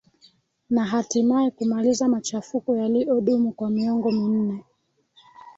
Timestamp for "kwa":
3.51-3.69